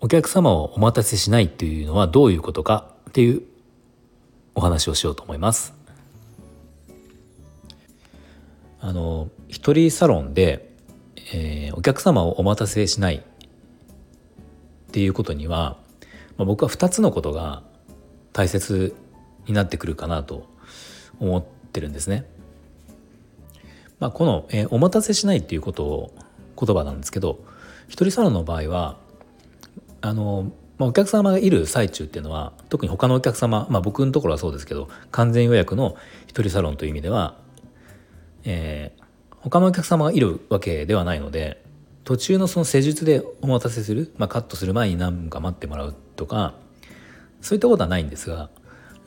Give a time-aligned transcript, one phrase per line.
[0.00, 3.42] お客様をお待たせしないっていうのはどういうことかっていう
[4.54, 5.74] お話をしようと思います
[8.80, 10.70] あの一人サロンで、
[11.32, 13.20] えー、お客様をお待たせしないっ
[14.92, 15.78] ていうことには、
[16.36, 17.62] まあ、僕は2つのことが
[18.32, 18.94] 大切
[19.46, 20.46] になってくるかなと
[21.18, 22.24] 思ってるんですね。
[23.98, 26.14] まあ、この、えー、お待たせしないっていうことを
[26.60, 27.44] 言葉なんですけど
[27.88, 28.96] 一人サロンの場合は
[30.00, 37.36] あの、まあ、お客様がいる最中っていうのは特に他のお客様、まあ、僕のところはそうですけど完全予約の一人サロンという意味では、
[38.44, 41.64] えー、他のお客様がいるわけではないので
[42.04, 46.54] 途中のその施術でお待たせする、まあ、カットする前に何分か待ってもらうとか
[47.40, 48.50] そういったことはないんですが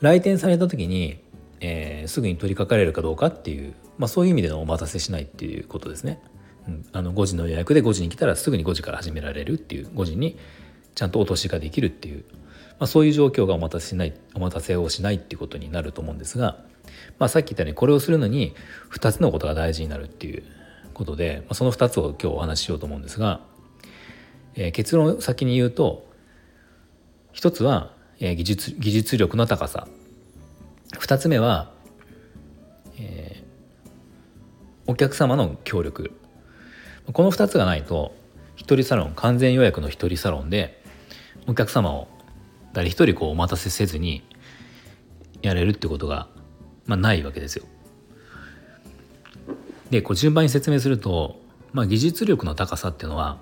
[0.00, 1.18] 来店された時に、
[1.60, 6.20] えー、すぐに取り掛かれるかどうかっていう、まあ、そういう意味でのお待たせしないっていうことですね。
[6.66, 10.38] うん、あの5時の予約で5時に来たらすぐに5時から始められるっていう5時に
[10.94, 12.24] ちゃんと落としができるっていう、
[12.78, 16.58] まあ、そういう状況がお待たせしないお待たせをしないっていうことになると思うんですが、
[17.18, 18.54] まあ、さっき言ったようにこれをするのに
[18.90, 20.42] 2つのことが大事になるっていう
[20.94, 23.40] ことで、まあ、その2つを今日お話ししようと思うんですが、
[24.54, 26.06] えー、結論を先に言うと
[27.34, 29.86] 1つは、えー、技術技術力の高さ。
[30.98, 31.72] 2つ目は、
[32.98, 36.12] えー、お客様の協力。
[37.12, 38.14] この2つがないと
[38.56, 40.81] 一人サロン完全予約の一人サロンで
[41.46, 42.08] お客様を
[42.72, 44.22] 誰一人こうお待たせせずに
[45.42, 46.28] やれるってことが、
[46.86, 47.64] まあ、ないわけですよ。
[49.90, 51.40] でこう順番に説明すると、
[51.72, 53.38] まあ、技術力の高さっていうのは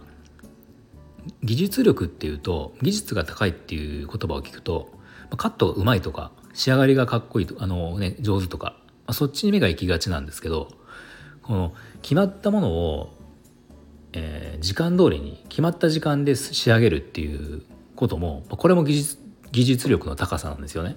[1.44, 4.90] 技術力っていうと技術が高いっていう言葉を聞くと
[5.36, 8.74] カットがうまいとか仕上がりがかっこいいとあの、ね、上手とか、
[9.06, 10.68] まあ、そっちに目が行きがちなんですけど
[11.42, 11.72] この
[12.02, 13.12] 決まったものを、
[14.12, 17.62] えー、時間通りに決まった時間で仕上げるっていう
[18.00, 19.18] こともこれも技術
[19.52, 20.96] 技術力の高さなんですよね。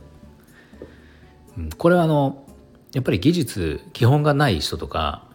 [1.77, 2.47] これはあの
[2.93, 5.27] やっぱり技術基本がない人とか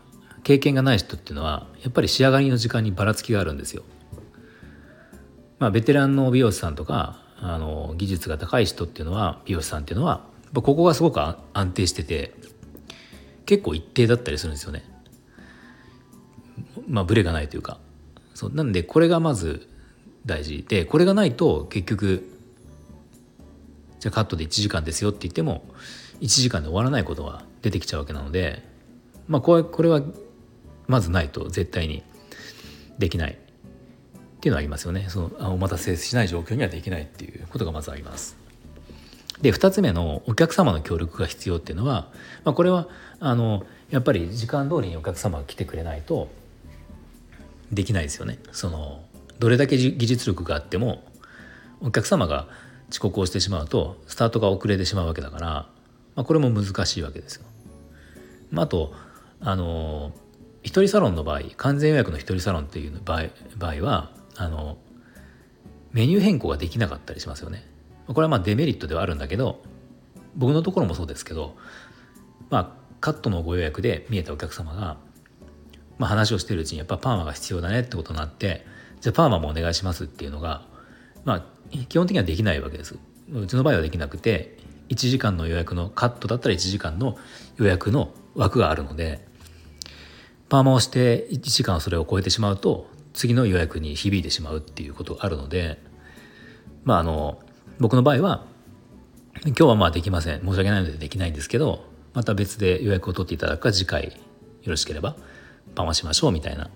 [0.44, 3.82] 経験がない人っていうのはやっぱり仕上がりの時間にばらつきがあるんですよ。
[5.58, 10.24] まあ、ベテランの美容師さんとかあの技術が高い人っていうのは美容師さんっていうのは
[10.54, 12.32] ここがすごく安定してて
[13.44, 14.84] 結構一定だったりするんですよね。
[16.88, 17.78] まあブレがないというか
[18.34, 19.68] そうなんでこれがまず
[20.26, 22.28] 大事でこれがないと結局
[24.00, 25.64] じゃあカットで1時間ですよって言っても
[26.20, 28.62] 1時間で終わらないことが出てきちゃうわけなので
[29.26, 30.02] まあこれこれは
[30.86, 32.02] まずないと絶対に
[32.98, 33.36] できないっ
[34.40, 38.36] ていうのはありますよねそのお待たせしない状況にはできないっていうことがまずあります。
[39.42, 42.08] で2つ目のお客様の協力が必要っていうのは、
[42.44, 42.88] まあ、これは
[43.20, 46.28] あのやっぱり時間通りにお客様が来てくれないと
[47.70, 48.38] できないですよね。
[48.52, 49.04] その
[49.38, 51.04] どれだけ技術力があっても
[51.80, 52.48] お客様が
[52.90, 55.68] 遅刻をしてしまうとスタートが遅れてしまうわけだから、ま
[56.16, 57.44] あ、これも難しいわけですよ。
[58.50, 58.92] まあ、あと
[59.40, 60.12] あの
[60.62, 63.24] 一人サロンの場合完全予約の一人サロンっていう場合
[63.56, 64.78] 場合はあの
[65.92, 67.64] メニュー変更ができなかったりしますよね。
[68.06, 69.62] これはまあデメリットではあるんだけど
[70.34, 71.56] 僕のところもそうですけど
[72.50, 74.96] まあカットのご予約で見えたお客様が、
[75.98, 78.64] まあ、話をしてるうちにやっぱパーマが必要だねってことになって
[79.00, 80.62] じゃあパーマもお願いしますっていうのが
[81.24, 81.44] まあ
[81.88, 82.96] 基本的にはできないわけです。
[83.32, 84.56] うちの場合はできなくて
[84.88, 87.18] 1時間の予約のカットだったら1時間の
[87.56, 89.26] 予約の枠があるので
[90.48, 95.78] パーマをして1時間それを超えてしまうと次の予約に響いてしまうっていうことがあるので
[96.84, 97.38] まああの
[97.78, 98.46] 僕の場合は
[99.44, 101.84] 今日はまあできません申し訳ないのでできないんですけど
[102.14, 104.12] また別で予約を取っていただくか次回よ
[104.66, 105.16] ろしければ
[105.74, 106.70] パーマしましょうみたいな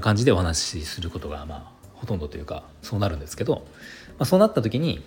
[0.00, 3.62] 感じでお話しすることがまあほとんどというかそうなるんですけど、ま
[4.20, 5.02] あ、そうなった時に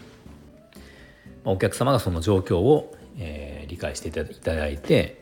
[1.46, 5.22] お客様がその状況を、えー、理解していただいて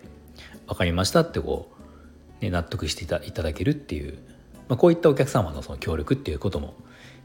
[0.68, 1.69] 分かりましたってこ
[2.42, 4.18] う、ね、納得していただけるっていう、
[4.68, 6.75] まあ、こういったお客様のその協力っていうことも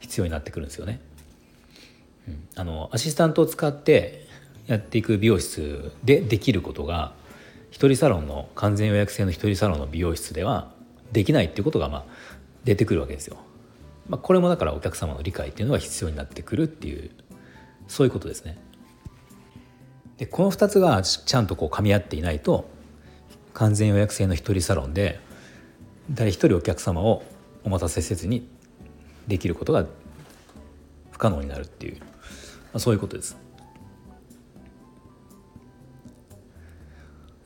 [0.01, 1.01] 必要になってくるんですよね。
[2.29, 4.27] うん、あのアシスタントを使って
[4.67, 7.13] やっていく美容室でできることが
[7.71, 10.73] 一人サロンの完全予約制の一人サロンの美容室では
[11.13, 12.05] できないっていうことがまあ
[12.65, 13.37] 出てくるわけですよ。
[14.09, 17.11] まあ、これもだからお客様の理解っていうのが必要になってくるっていう
[17.87, 18.59] そういうことですね。
[20.19, 22.69] でこの2つがちゃんとこう噛み合っていないと
[23.55, 25.21] 完全予約制の一人サロンで
[26.11, 27.23] 誰一人お客様を
[27.65, 28.47] お待たせせずに
[29.29, 29.87] できることが
[31.11, 32.07] 不可能になるっていう、ま
[32.75, 33.37] あ、そういうことです。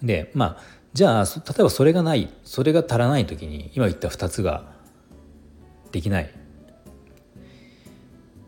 [0.02, 4.62] でまあじゃあ例えばそれがないそれが足らない時に今言った2つが
[5.90, 6.30] できない、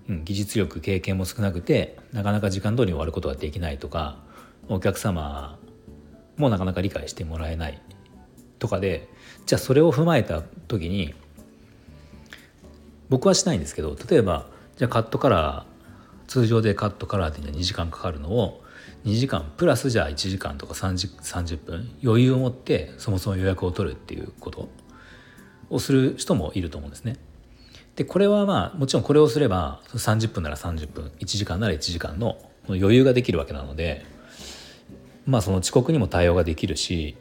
[0.08, 4.18] うん、技術力経験も少なくてなかなか時間通りに終わることができないとか
[4.68, 5.58] お客様
[6.36, 7.82] もなかなか理解してもらえない
[8.60, 9.08] とかで
[9.44, 11.14] じゃあそれを踏まえた時に
[13.08, 14.46] 僕はしないんですけど例えば
[14.76, 18.62] じゃあカットカラー通常でカットカラーっていうのは2時間かかるのを
[19.04, 24.68] 2時間プラスじゃあ1時間とか 30, 30分余裕を持ってそもそも予約を取るっていうこと
[25.70, 27.16] をする人もいると思うんですね。
[27.96, 32.38] でこれはまあもちろんこれをすれば30分なら30分1時間なら1時間の
[32.68, 34.04] 余裕ができるわけなので
[35.24, 37.16] まあその遅刻にも対応ができるし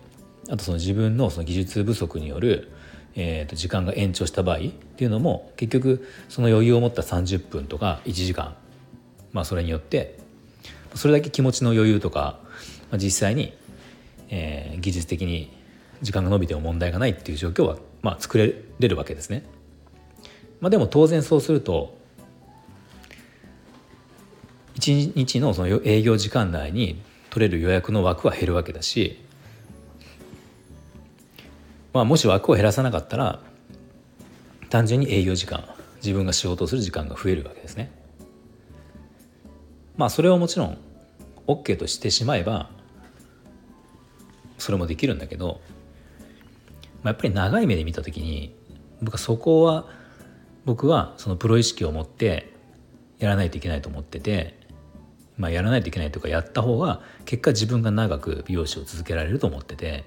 [0.50, 2.72] あとその自分のその技術不足による、
[3.16, 8.56] えー、と時間が延長した場合っていうのも結局その余裕を持った30分とか1時間
[9.32, 10.20] まあそれによって
[10.96, 12.40] それだけ気持ちの余裕とか、
[12.90, 13.54] まあ、実際に、
[14.30, 15.52] えー、技術的に
[16.02, 19.46] 時間が延びても問題がないっていう状況は、まあ、作れれるわけですね。
[20.62, 21.98] まあ、でも当然そうすると
[24.76, 29.20] 1日のその営業時間内に取れる予約の枠は減るわけだし、
[31.94, 33.40] まあ、もし枠を減らさなかったら
[34.70, 35.66] 単純に営業時間
[35.98, 37.92] 自分が仕事をする時間が増えるわけですね。
[39.98, 40.78] まあそれをもちろん
[41.48, 42.70] OK としてしまえば
[44.58, 45.62] それもできるんだけど、
[47.04, 48.56] まあ、やっぱり長い目で見た時に
[49.02, 49.88] 僕はそこは
[50.66, 52.54] 僕はそのプロ意識を持って
[53.20, 54.66] やらないといけないと思ってて
[55.38, 60.06] まあ、やらないといけないというかやった方が結果自分が長く美容師を続けられると思ってて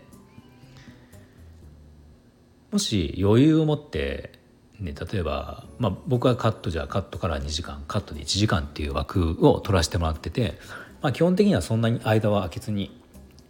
[2.70, 4.38] もし余裕を持って、
[4.78, 10.58] ね、例えば、まあ、僕はカットじゃカットから2時間カットで1時間っていう枠を取らせてもらってて、
[11.00, 13.00] まあ、基本的にはそんなに間は空けずに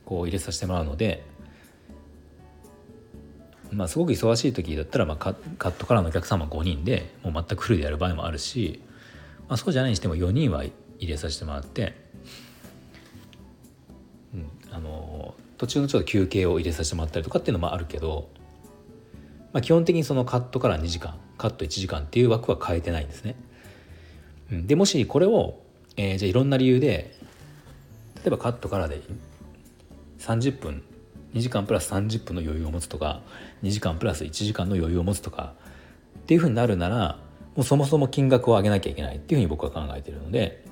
[0.04, 1.26] こう入れさせてもらうので。
[3.70, 8.80] まあ、すごく忙しい時だったら、まあ、カットからのお客様5人でもう全くフルでやる場合もあるし、
[9.46, 10.72] まあ、そうじゃないにしても4人は入
[11.12, 11.94] れさせてもらって、
[14.32, 18.30] うん、あの途中のちょっと休憩を入れさせてもらったりとかっていうのもあるけど、
[19.52, 23.36] まあ、基本的にそのカットから2時間カット1時間っていう枠は変えてないんですね。
[24.50, 25.60] うん、でもしこれを、
[25.96, 27.17] えー、じゃあいろんな理由で
[28.22, 29.00] 例えばカットからで
[30.18, 30.82] 30分
[31.34, 33.22] 2時間プラス30分の余裕を持つとか
[33.62, 35.54] 2時間プラス1時間の余裕を持つとか
[36.18, 37.18] っていうふうになるなら
[37.54, 40.64] もうそもそも金額を上げなきゃいけないっていうふうに僕は考えてるので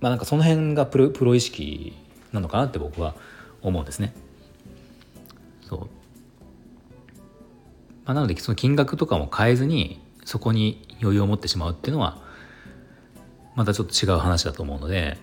[0.00, 1.96] まあなんかその辺がプロプロ意識
[2.32, 3.14] なのかなって僕は
[3.62, 4.14] 思うんですね。
[5.62, 5.80] そう。
[8.04, 12.22] まあ、なのでその金額とかも変えずにそこに余裕を持ってしまうっていうのは
[13.58, 15.18] またちょっと違う話だと思うので、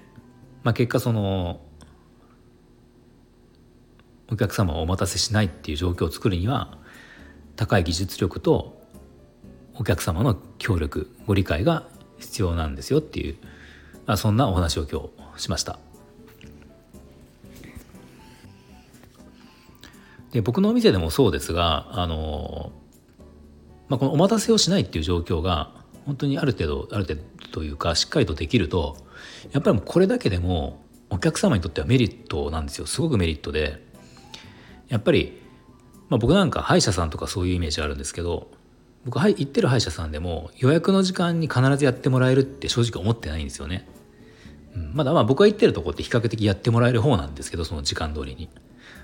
[0.62, 1.62] まあ、結果その
[4.30, 6.78] お客様をお待たせしないっていう状況を作るには
[7.56, 8.78] 高い技術力と
[9.76, 11.88] お客様の協力ご理解が
[12.18, 13.38] 必要なんですよっていう
[14.06, 15.00] あそんなお話を今
[15.38, 15.80] 日しました。
[20.34, 22.74] で僕のお店でもそうですがあの、
[23.88, 27.22] まあ、このお待たせをしないっていう状況が本当にある程度ある程度
[27.52, 28.98] というかしっかりとできると
[29.52, 33.84] やっぱりこれだけでもお客様にとってはメリットなんですよすごくメリットで
[34.88, 35.42] やっぱり、
[36.10, 38.52] まあ、僕なんか歯医者さんとかそういうイメージあるんですけど
[39.06, 43.88] 僕は行ってる歯医者さんでも予約の時間に必ずやってもらえるって正直思ってないんですよね。
[44.76, 48.50] うん、まだまあ僕が行ってるとこって比較的やってもらえる方なんですけどその時間通りに。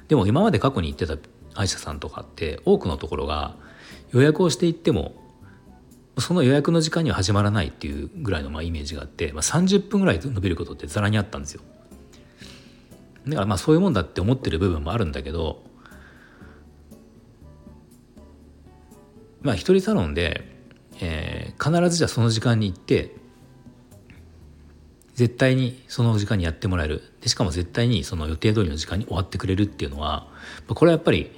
[0.08, 1.18] でも今まで過去に行ってた
[1.54, 3.56] 歯医者さんとかって多くのところが
[4.12, 5.14] 予約をしていっても
[6.18, 11.62] その予約の時間には始まらないっていうぐらいのまあイメージがあって、まあ、30分ぐらい伸びることってざらにあったんですよ。
[13.28, 15.64] だからまあそういうもんだって思ってる部分もあるんだけど
[19.42, 20.48] まあ一人サロンで、
[21.02, 23.16] えー、必ずじゃあその時間に行って
[25.14, 30.28] 絶対にその時間にやってもらえるでしかも絶対にその予定通りの時間に終わってくれるっていうのは
[30.68, 31.32] これはやっぱり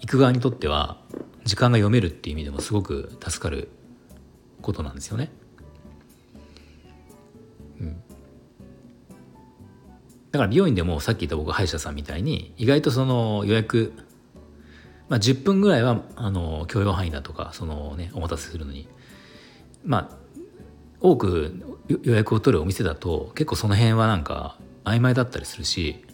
[0.00, 1.00] 行く側にとっては
[1.44, 3.68] 時間が読めるっていう意味でもすごく助かる
[4.62, 5.30] ことなんですよね。
[7.80, 8.02] うん、
[10.32, 13.92] だから美容院でもさっき言った僕歯医者さんみたいに意外とその予約
[15.08, 18.88] まあ、10分ぐらいはあの許容範囲だとかその、ね、お待たせするのに
[19.84, 20.16] まあ
[21.00, 26.04] 多く予約を取るお店だと結構その辺はなんか曖昧だったりするし、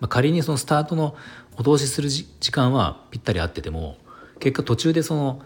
[0.00, 1.14] まあ、仮にそのスタートの
[1.56, 3.96] お通しする時間はぴったり合ってても
[4.38, 5.42] 結果途中でその、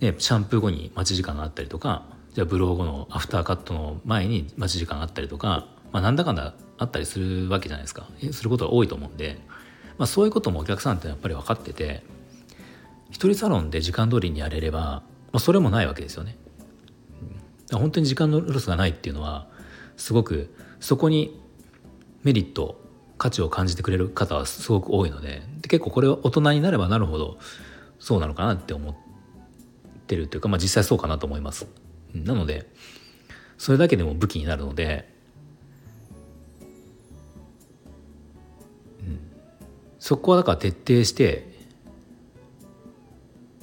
[0.00, 9.38] ね、シャンプー後に待ち時間があったりとかじゃあブロー後のアフターカットの前に待ち時間があったりとか、まあ、なんだかんだあったりするわけじゃないですかすることが多いと思うんで、
[9.96, 12.02] まあ、そういうこともお客さんってやっぱり分かってて
[13.10, 15.02] 一人サロンで時間通りにやれれば、ま
[15.34, 16.36] あ、それもないわけですよね。
[17.72, 19.48] 本当に時間のロスがないっていうのは
[19.96, 21.40] すごくそこに
[22.22, 22.80] メリット
[23.18, 27.38] 価値を感じてくれる方はすごく多いのでで結構これは大人になればなるほど
[27.98, 29.05] そうなのかなって思って
[30.06, 31.66] てるっていうか、まあ、実際そうかなと思います。
[32.14, 32.70] なので
[33.58, 35.08] それだけでも武器になるので、
[39.00, 39.18] うん、
[39.98, 41.46] そこはだから徹底して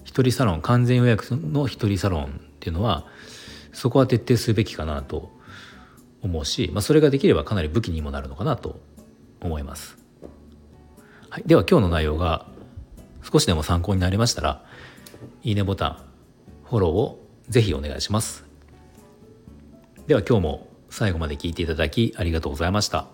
[0.03, 2.27] 一人サロン完全予約の一人サロンっ
[2.59, 3.07] ていうのは
[3.71, 5.31] そこは徹底すべきかなと
[6.21, 8.79] 思うし、まあ、それができればかなり武器にもなるのかなと
[9.41, 9.97] 思います。
[11.29, 12.45] はい、では今日の内容が
[13.23, 14.63] 少しでも参考になりましたら
[15.41, 16.12] いいねボタン
[16.73, 18.45] フォローをぜひお願いします。
[20.07, 23.05] では今日も最後まで聞いていただきありがとうございました。